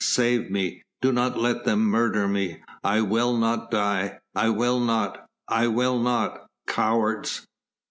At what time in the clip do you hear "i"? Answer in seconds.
2.83-3.01, 4.33-4.49, 5.47-5.67